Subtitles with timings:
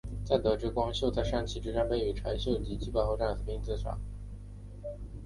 [0.25, 3.95] 在得知光秀在山崎之战中被羽柴秀吉击败并战死后自杀。